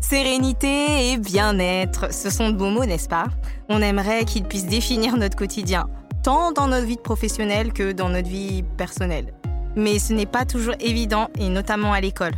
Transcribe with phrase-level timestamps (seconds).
[0.00, 3.26] Sérénité et bien-être, ce sont de beaux mots, n'est-ce pas?
[3.68, 5.88] On aimerait qu'ils puissent définir notre quotidien,
[6.24, 9.34] tant dans notre vie professionnelle que dans notre vie personnelle.
[9.76, 12.32] Mais ce n'est pas toujours évident, et notamment à l'école.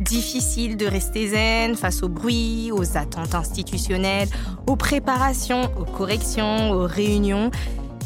[0.00, 4.28] Difficile de rester zen face au bruit, aux attentes institutionnelles,
[4.66, 7.50] aux préparations, aux corrections, aux réunions.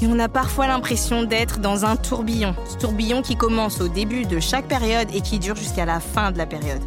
[0.00, 2.54] Et on a parfois l'impression d'être dans un tourbillon.
[2.66, 6.30] Ce tourbillon qui commence au début de chaque période et qui dure jusqu'à la fin
[6.30, 6.82] de la période.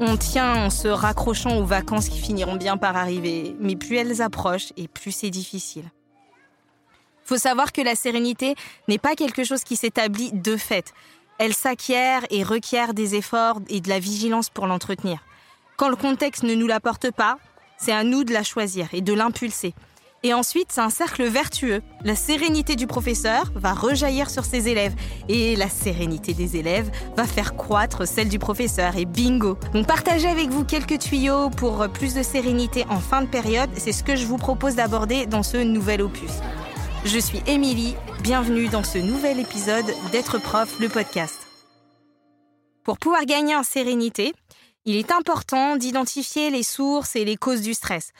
[0.00, 4.22] On tient en se raccrochant aux vacances qui finiront bien par arriver, mais plus elles
[4.22, 5.90] approchent et plus c'est difficile.
[7.24, 8.54] Faut savoir que la sérénité
[8.86, 10.92] n'est pas quelque chose qui s'établit de fait.
[11.38, 15.18] Elle s'acquiert et requiert des efforts et de la vigilance pour l'entretenir.
[15.76, 17.38] Quand le contexte ne nous l'apporte pas,
[17.76, 19.74] c'est à nous de la choisir et de l'impulser.
[20.24, 21.80] Et ensuite, c'est un cercle vertueux.
[22.02, 24.94] La sérénité du professeur va rejaillir sur ses élèves.
[25.28, 28.96] Et la sérénité des élèves va faire croître celle du professeur.
[28.96, 33.28] Et bingo Donc partagez avec vous quelques tuyaux pour plus de sérénité en fin de
[33.28, 33.70] période.
[33.76, 36.32] C'est ce que je vous propose d'aborder dans ce nouvel opus.
[37.04, 41.46] Je suis Émilie, bienvenue dans ce nouvel épisode d'être prof, le podcast.
[42.82, 44.32] Pour pouvoir gagner en sérénité,
[44.84, 48.10] il est important d'identifier les sources et les causes du stress.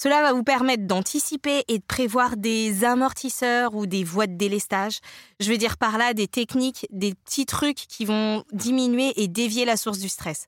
[0.00, 5.00] Cela va vous permettre d'anticiper et de prévoir des amortisseurs ou des voies de délestage.
[5.40, 9.64] Je veux dire par là des techniques, des petits trucs qui vont diminuer et dévier
[9.64, 10.46] la source du stress.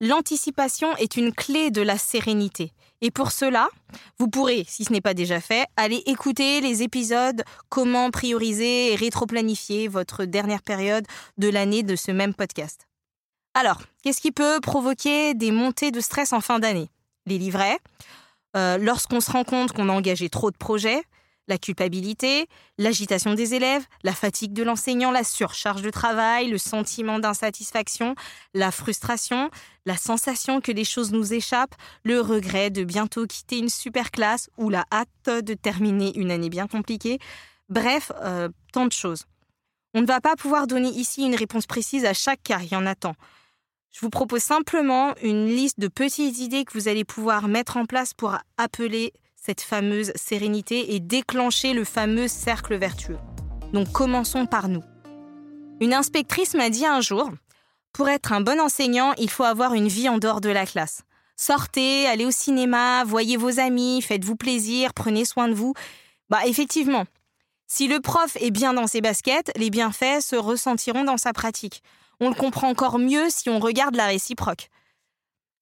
[0.00, 2.72] L'anticipation est une clé de la sérénité.
[3.02, 3.68] Et pour cela,
[4.18, 8.96] vous pourrez, si ce n'est pas déjà fait, aller écouter les épisodes Comment prioriser et
[8.96, 12.86] rétroplanifier votre dernière période de l'année de ce même podcast.
[13.52, 16.88] Alors, qu'est-ce qui peut provoquer des montées de stress en fin d'année?
[17.26, 17.78] Les livrets,
[18.56, 21.02] euh, lorsqu'on se rend compte qu'on a engagé trop de projets,
[21.48, 27.18] la culpabilité, l'agitation des élèves, la fatigue de l'enseignant, la surcharge de travail, le sentiment
[27.18, 28.14] d'insatisfaction,
[28.54, 29.50] la frustration,
[29.84, 34.50] la sensation que les choses nous échappent, le regret de bientôt quitter une super classe
[34.56, 37.18] ou la hâte de terminer une année bien compliquée.
[37.68, 39.24] Bref, euh, tant de choses.
[39.94, 42.76] On ne va pas pouvoir donner ici une réponse précise à chaque cas, il y
[42.76, 43.14] en a tant.
[43.96, 47.86] Je vous propose simplement une liste de petites idées que vous allez pouvoir mettre en
[47.86, 53.16] place pour appeler cette fameuse sérénité et déclencher le fameux cercle vertueux.
[53.72, 54.82] Donc commençons par nous.
[55.80, 57.30] Une inspectrice m'a dit un jour,
[57.94, 61.00] pour être un bon enseignant, il faut avoir une vie en dehors de la classe.
[61.38, 65.72] Sortez, allez au cinéma, voyez vos amis, faites-vous plaisir, prenez soin de vous.
[66.28, 67.06] Bah effectivement,
[67.66, 71.82] si le prof est bien dans ses baskets, les bienfaits se ressentiront dans sa pratique.
[72.20, 74.70] On le comprend encore mieux si on regarde la réciproque.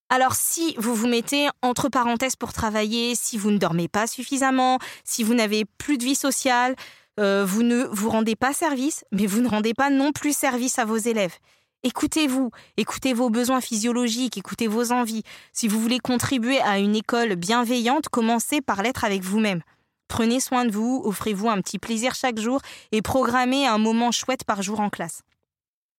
[0.09, 4.79] Alors si vous vous mettez entre parenthèses pour travailler, si vous ne dormez pas suffisamment,
[5.03, 6.77] si vous n'avez plus de vie sociale,
[7.19, 10.79] euh, vous ne vous rendez pas service, mais vous ne rendez pas non plus service
[10.79, 11.35] à vos élèves.
[11.83, 15.23] Écoutez-vous, écoutez vos besoins physiologiques, écoutez vos envies.
[15.53, 19.63] Si vous voulez contribuer à une école bienveillante, commencez par l'être avec vous-même.
[20.09, 22.61] Prenez soin de vous, offrez-vous un petit plaisir chaque jour
[22.93, 25.23] et programmez un moment chouette par jour en classe.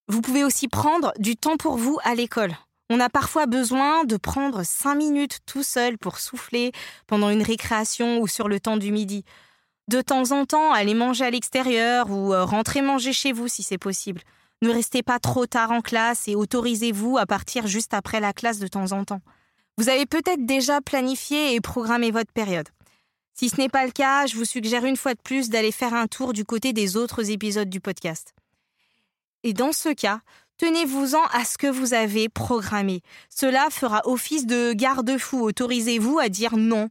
[0.08, 2.56] Vous pouvez aussi prendre du temps pour vous à l'école.
[2.92, 6.72] On a parfois besoin de prendre cinq minutes tout seul pour souffler
[7.08, 9.26] pendant une récréation ou sur le temps du midi.
[9.88, 13.64] De temps en temps, allez manger à l'extérieur ou euh, rentrer manger chez vous si
[13.64, 14.22] c'est possible.
[14.62, 18.60] Ne restez pas trop tard en classe et autorisez-vous à partir juste après la classe
[18.60, 19.22] de temps en temps.
[19.80, 22.70] Vous avez peut-être déjà planifié et programmé votre période.
[23.34, 25.96] Si ce n'est pas le cas, je vous suggère une fois de plus d'aller faire
[25.96, 28.35] un tour du côté des autres épisodes du podcast.
[29.46, 30.22] Et dans ce cas,
[30.58, 33.02] tenez-vous-en à ce que vous avez programmé.
[33.30, 35.40] Cela fera office de garde-fou.
[35.40, 36.90] Autorisez-vous à dire non.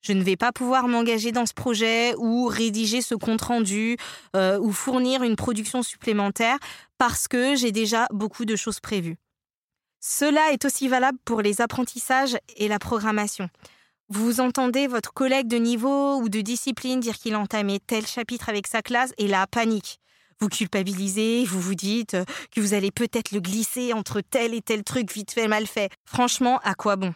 [0.00, 3.98] Je ne vais pas pouvoir m'engager dans ce projet ou rédiger ce compte-rendu
[4.34, 6.58] euh, ou fournir une production supplémentaire
[6.98, 9.16] parce que j'ai déjà beaucoup de choses prévues.
[10.00, 13.48] Cela est aussi valable pour les apprentissages et la programmation.
[14.08, 18.66] Vous entendez votre collègue de niveau ou de discipline dire qu'il entamait tel chapitre avec
[18.66, 20.01] sa classe et la panique.
[20.42, 22.16] Vous culpabilisez, vous vous dites
[22.50, 25.88] que vous allez peut-être le glisser entre tel et tel truc vite fait, mal fait.
[26.04, 27.14] Franchement, à quoi bon?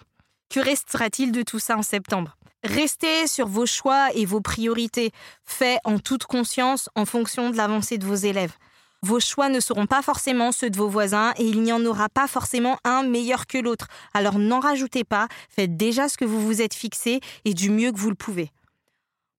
[0.49, 2.37] Que restera-t-il de tout ça en septembre?
[2.62, 5.11] Restez sur vos choix et vos priorités,
[5.44, 8.52] faits en toute conscience en fonction de l'avancée de vos élèves.
[9.02, 12.08] Vos choix ne seront pas forcément ceux de vos voisins et il n'y en aura
[12.08, 13.88] pas forcément un meilleur que l'autre.
[14.14, 17.90] Alors n'en rajoutez pas, faites déjà ce que vous vous êtes fixé et du mieux
[17.90, 18.52] que vous le pouvez.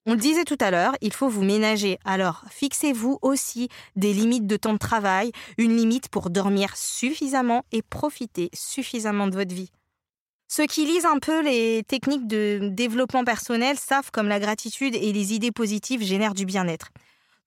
[0.09, 1.99] On le disait tout à l'heure, il faut vous ménager.
[2.05, 3.67] Alors, fixez-vous aussi
[3.97, 9.35] des limites de temps de travail, une limite pour dormir suffisamment et profiter suffisamment de
[9.35, 9.69] votre vie.
[10.47, 15.11] Ceux qui lisent un peu les techniques de développement personnel savent comme la gratitude et
[15.11, 16.87] les idées positives génèrent du bien-être.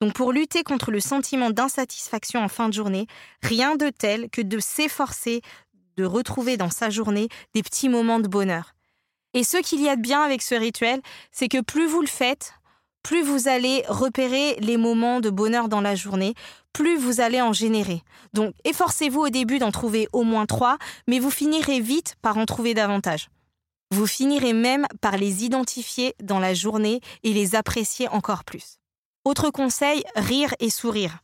[0.03, 3.07] Donc pour lutter contre le sentiment d'insatisfaction en fin de journée,
[3.43, 5.41] rien de tel que de s'efforcer
[5.97, 8.75] de retrouver dans sa journée des petits moments de bonheur.
[9.35, 11.01] Et ce qu'il y a de bien avec ce rituel,
[11.33, 12.55] c'est que plus vous le faites,
[13.03, 16.35] plus vous allez repérer les moments de bonheur dans la journée,
[16.73, 18.03] plus vous allez en générer.
[18.35, 22.47] Donc efforcez-vous au début d'en trouver au moins trois, mais vous finirez vite par en
[22.47, 23.29] trouver davantage.
[23.93, 28.79] Vous finirez même par les identifier dans la journée et les apprécier encore plus.
[29.25, 31.19] Autre conseil, rire et sourire.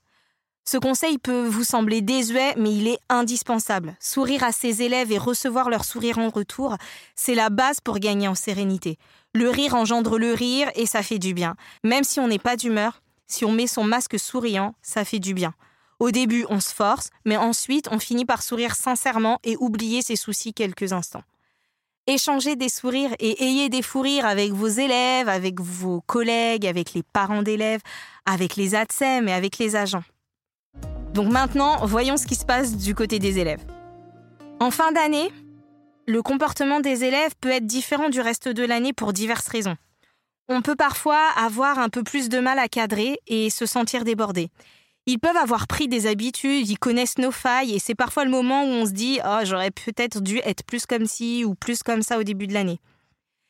[0.69, 3.97] Ce conseil peut vous sembler désuet, mais il est indispensable.
[4.01, 6.77] Sourire à ses élèves et recevoir leur sourire en retour,
[7.15, 8.99] c'est la base pour gagner en sérénité.
[9.33, 11.55] Le rire engendre le rire et ça fait du bien.
[11.85, 15.35] Même si on n'est pas d'humeur, si on met son masque souriant, ça fait du
[15.35, 15.55] bien.
[16.01, 20.17] Au début, on se force, mais ensuite, on finit par sourire sincèrement et oublier ses
[20.17, 21.23] soucis quelques instants.
[22.09, 26.93] Échangez des sourires et ayez des fous rires avec vos élèves, avec vos collègues, avec
[26.93, 27.83] les parents d'élèves,
[28.27, 30.05] avec les ATSEM et avec les agents.
[31.17, 33.65] Donc maintenant, voyons ce qui se passe du côté des élèves.
[34.61, 35.31] En fin d'année,
[36.07, 39.77] le comportement des élèves peut être différent du reste de l'année pour diverses raisons.
[40.51, 44.51] On peut parfois avoir un peu plus de mal à cadrer et se sentir débordé.
[45.07, 48.65] Ils peuvent avoir pris des habitudes, ils connaissent nos failles et c'est parfois le moment
[48.65, 52.03] où on se dit oh, j'aurais peut-être dû être plus comme ci ou plus comme
[52.03, 52.79] ça au début de l'année.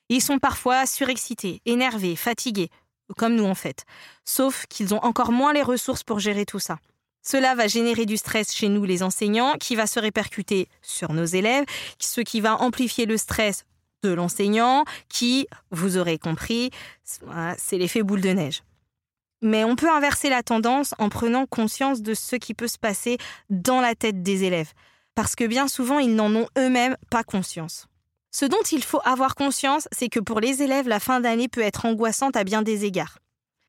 [0.08, 2.70] Ils sont parfois surexcités, énervés, fatigués,
[3.16, 3.84] comme nous en fait.
[4.24, 6.78] Sauf qu'ils ont encore moins les ressources pour gérer tout ça.
[7.26, 11.24] Cela va générer du stress chez nous les enseignants, qui va se répercuter sur nos
[11.24, 11.64] élèves,
[11.98, 13.64] ce qui va amplifier le stress
[14.04, 16.70] de l'enseignant, qui, vous aurez compris,
[17.02, 18.62] c'est l'effet boule de neige.
[19.42, 23.18] Mais on peut inverser la tendance en prenant conscience de ce qui peut se passer
[23.50, 24.72] dans la tête des élèves,
[25.16, 27.88] parce que bien souvent ils n'en ont eux-mêmes pas conscience.
[28.30, 31.60] Ce dont il faut avoir conscience, c'est que pour les élèves, la fin d'année peut
[31.62, 33.18] être angoissante à bien des égards.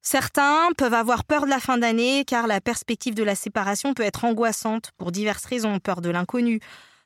[0.10, 4.04] Certains peuvent avoir peur de la fin d'année car la perspective de la séparation peut
[4.04, 4.92] être angoissante.
[4.98, 6.62] Pour diverses raisons, peur de l'inconnu,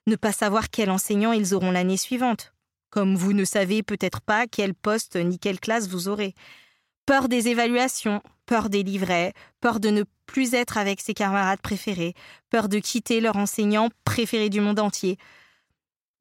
[0.05, 2.53] ne pas savoir quel enseignant ils auront l'année suivante,
[2.91, 6.35] comme vous ne savez peut-être pas quel poste ni quelle classe vous aurez.
[7.07, 12.13] Peur des évaluations, peur des livrets, peur de ne plus être avec ses camarades préférés,
[12.51, 15.17] peur de quitter leur enseignant préféré du monde entier,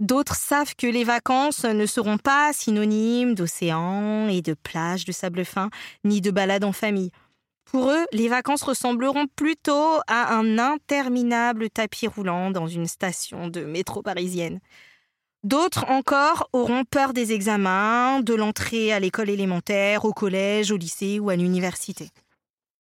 [0.01, 5.45] D'autres savent que les vacances ne seront pas synonymes d'océan et de plage de sable
[5.45, 5.69] fin,
[6.05, 7.11] ni de balade en famille.
[7.67, 13.61] Pour eux, les vacances ressembleront plutôt à un interminable tapis roulant dans une station de
[13.61, 14.61] métro parisienne.
[15.45, 21.21] D'autres encore auront peur des examens, de l'entrée à l'école élémentaire, au collège, au lycée
[21.21, 22.09] ou à l'université.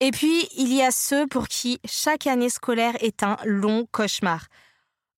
[0.00, 4.46] Et puis, il y a ceux pour qui chaque année scolaire est un long cauchemar,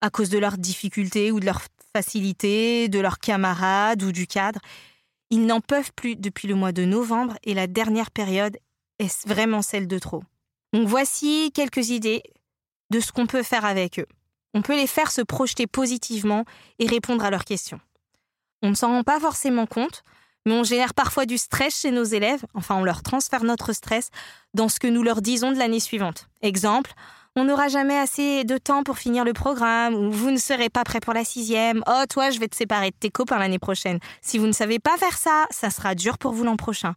[0.02, 4.60] à cause de leurs difficultés ou de leurs facilité de leurs camarades ou du cadre.
[5.30, 8.58] Ils n'en peuvent plus depuis le mois de novembre et la dernière période
[8.98, 10.22] est vraiment celle de trop.
[10.72, 12.22] Donc voici quelques idées
[12.90, 14.06] de ce qu'on peut faire avec eux.
[14.54, 16.44] On peut les faire se projeter positivement
[16.78, 17.80] et répondre à leurs questions.
[18.62, 20.04] On ne s'en rend pas forcément compte,
[20.46, 24.10] mais on génère parfois du stress chez nos élèves, enfin on leur transfère notre stress
[24.54, 26.28] dans ce que nous leur disons de l'année suivante.
[26.42, 26.92] Exemple,
[27.36, 30.84] on n'aura jamais assez de temps pour finir le programme, ou vous ne serez pas
[30.84, 33.98] prêt pour la sixième, oh toi je vais te séparer de tes copains l'année prochaine.
[34.20, 36.94] Si vous ne savez pas faire ça, ça sera dur pour vous l'an prochain.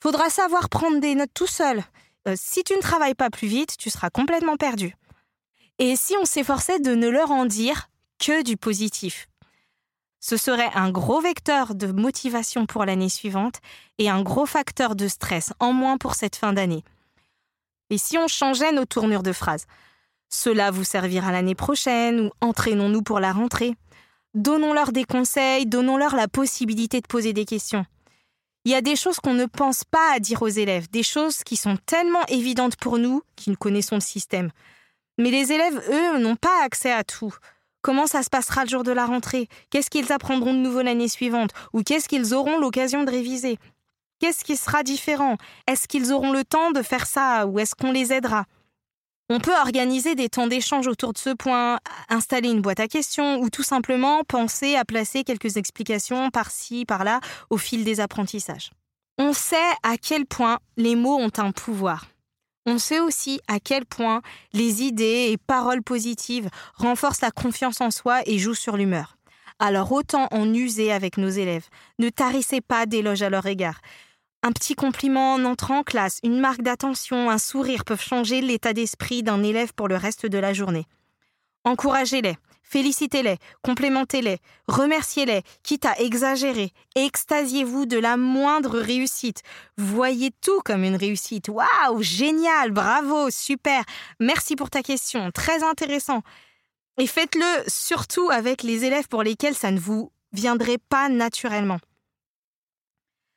[0.00, 1.82] Faudra savoir prendre des notes tout seul.
[2.28, 4.94] Euh, si tu ne travailles pas plus vite, tu seras complètement perdu.
[5.78, 7.88] Et si on s'efforçait de ne leur en dire
[8.18, 9.28] que du positif?
[10.20, 13.56] Ce serait un gros vecteur de motivation pour l'année suivante
[13.98, 16.84] et un gros facteur de stress en moins pour cette fin d'année.
[17.90, 19.66] Et si on changeait nos tournures de phrases?
[20.28, 23.74] Cela vous servira l'année prochaine ou entraînons-nous pour la rentrée
[24.34, 27.86] Donnons-leur des conseils, donnons-leur la possibilité de poser des questions.
[28.64, 31.44] Il y a des choses qu'on ne pense pas à dire aux élèves, des choses
[31.44, 34.50] qui sont tellement évidentes pour nous qui ne connaissons le système.
[35.18, 37.32] Mais les élèves, eux, n'ont pas accès à tout.
[37.82, 39.48] Comment ça se passera le jour de la rentrée?
[39.70, 41.50] Qu'est-ce qu'ils apprendront de nouveau l'année suivante?
[41.74, 43.58] Ou qu'est-ce qu'ils auront l'occasion de réviser?
[44.20, 45.36] Qu'est-ce qui sera différent?
[45.66, 48.44] Est-ce qu'ils auront le temps de faire ça ou est-ce qu'on les aidera?
[49.30, 51.78] On peut organiser des temps d'échange autour de ce point,
[52.10, 57.20] installer une boîte à questions ou tout simplement penser à placer quelques explications par-ci, par-là
[57.48, 58.70] au fil des apprentissages.
[59.16, 62.06] On sait à quel point les mots ont un pouvoir.
[62.66, 67.90] On sait aussi à quel point les idées et paroles positives renforcent la confiance en
[67.90, 69.13] soi et jouent sur l'humeur.
[69.58, 71.68] Alors autant en user avec nos élèves.
[71.98, 73.80] Ne tarissez pas d'éloges à leur égard.
[74.42, 78.74] Un petit compliment en entrant en classe, une marque d'attention, un sourire peuvent changer l'état
[78.74, 80.84] d'esprit d'un élève pour le reste de la journée.
[81.64, 84.36] Encouragez-les, félicitez-les, complémentez-les,
[84.68, 86.72] remerciez-les, quitte à exagérer.
[86.94, 89.42] Extasiez-vous de la moindre réussite.
[89.78, 91.48] Voyez tout comme une réussite.
[91.48, 93.82] Waouh, génial, bravo, super.
[94.20, 96.20] Merci pour ta question, très intéressant.
[96.98, 101.78] Et faites-le surtout avec les élèves pour lesquels ça ne vous viendrait pas naturellement.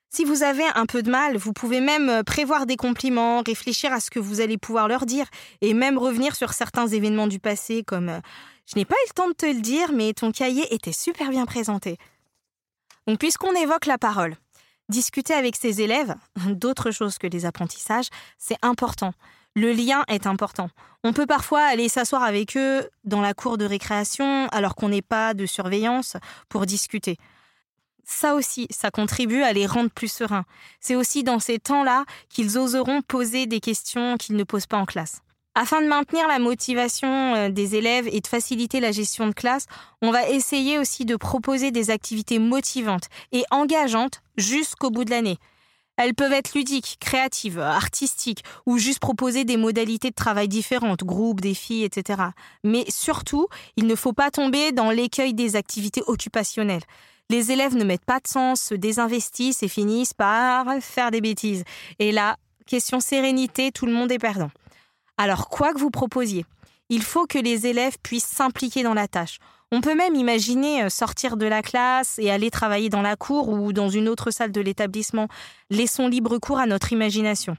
[0.09, 3.91] Si vous avez un peu de mal, vous pouvez même euh, prévoir des compliments, réfléchir
[3.91, 5.27] à ce que vous allez pouvoir leur dire
[5.61, 8.19] et même revenir sur certains événements du passé comme euh,
[8.65, 11.29] Je n'ai pas eu le temps de te le dire, mais ton cahier était super
[11.29, 11.97] bien présenté.
[13.05, 14.35] Donc puisqu'on évoque la parole,
[14.87, 16.15] discuter avec ses élèves,
[16.47, 19.13] d'autres choses que les apprentissages, c'est important.
[19.57, 20.69] Le lien est important.
[21.03, 25.01] On peut parfois aller s'asseoir avec eux dans la cour de récréation alors qu'on n'est
[25.01, 26.15] pas de surveillance
[26.47, 27.17] pour discuter
[28.09, 30.45] ça aussi, ça contribue à les rendre plus sereins.
[30.79, 34.85] C'est aussi dans ces temps-là qu'ils oseront poser des questions qu'ils ne posent pas en
[34.85, 35.19] classe.
[35.55, 39.65] Afin de maintenir la motivation euh, des élèves et de faciliter la gestion de classe,
[40.01, 45.37] on va essayer aussi de proposer des activités motivantes et engageantes jusqu'au bout de l'année.
[45.97, 51.41] Elles peuvent être ludiques, créatives, artistiques, ou juste proposer des modalités de travail différentes, groupes,
[51.41, 52.21] défis, etc.
[52.63, 56.83] Mais surtout, il ne faut pas tomber dans l'écueil des activités occupationnelles
[57.29, 61.63] les élèves ne mettent pas de sens, se désinvestissent et finissent par faire des bêtises.
[61.99, 64.51] Et là, question sérénité, tout le monde est perdant.
[65.17, 66.45] Alors, quoi que vous proposiez,
[66.89, 69.39] il faut que les élèves puissent s'impliquer dans la tâche.
[69.71, 73.49] On peut même imaginer euh, sortir de la classe et aller travailler dans la cour
[73.49, 75.27] ou dans une autre salle de l'établissement.
[75.69, 77.57] Laissons libre cours à notre imagination.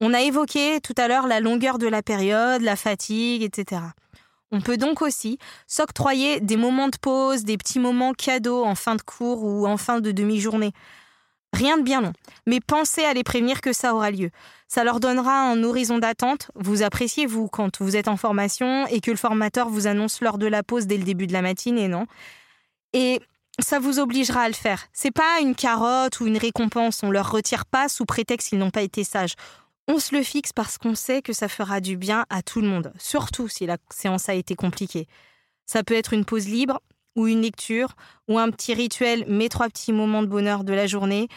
[0.00, 3.82] On a évoqué tout à l'heure la longueur de la période, la fatigue, etc.
[4.50, 8.96] On peut donc aussi s'octroyer des moments de pause, des petits moments cadeaux en fin
[8.96, 10.72] de cours ou en fin de demi-journée.
[11.52, 12.12] Rien de bien long,
[12.46, 14.30] mais pensez à les prévenir que ça aura lieu.
[14.68, 16.50] Ça leur donnera un horizon d'attente.
[16.54, 20.38] Vous appréciez, vous, quand vous êtes en formation et que le formateur vous annonce l'heure
[20.38, 22.06] de la pause dès le début de la matinée, non?
[22.94, 23.20] Et
[23.58, 24.86] ça vous obligera à le faire.
[24.94, 28.70] C'est pas une carotte ou une récompense, on leur retire pas sous prétexte qu'ils n'ont
[28.70, 29.34] pas été sages.
[29.88, 32.68] On se le fixe parce qu'on sait que ça fera du bien à tout le
[32.68, 35.06] monde, surtout si la séance a été compliquée.
[35.66, 36.80] Ça peut être une pause libre,
[37.16, 37.94] ou une lecture,
[38.28, 41.28] ou un petit rituel, mes trois petits moments de bonheur de la journée,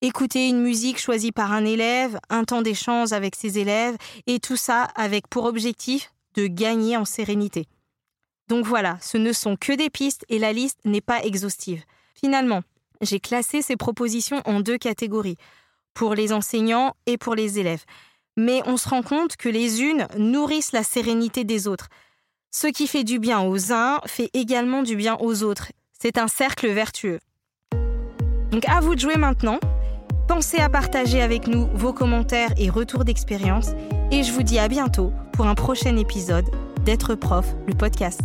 [0.00, 4.56] écouter une musique choisie par un élève, un temps d'échange avec ses élèves, et tout
[4.56, 7.66] ça avec pour objectif de gagner en sérénité.
[8.48, 11.84] Donc voilà, ce ne sont que des pistes et la liste n'est pas exhaustive.
[12.14, 12.62] Finalement,
[13.00, 15.36] j'ai classé ces propositions en deux catégories
[15.94, 17.84] pour les enseignants et pour les élèves.
[18.36, 21.88] Mais on se rend compte que les unes nourrissent la sérénité des autres.
[22.54, 25.72] Ce qui fait du bien aux uns fait également du bien aux autres.
[25.98, 27.18] C'est un cercle vertueux.
[28.50, 29.58] Donc à vous de jouer maintenant.
[30.28, 33.70] Pensez à partager avec nous vos commentaires et retours d'expérience.
[34.10, 36.44] Et je vous dis à bientôt pour un prochain épisode
[36.84, 38.20] d'être prof, le podcast.